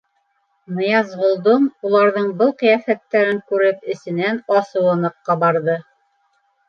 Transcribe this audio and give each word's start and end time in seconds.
Ныязғолдоң, 0.77 1.67
уларҙың 1.89 2.25
был 2.41 2.55
ҡиәфәттәрен 2.63 3.43
күреп, 3.53 3.87
эсенән 3.97 4.41
асыуы 4.61 4.97
ныҡ 5.05 5.19
ҡабарҙы. 5.31 5.77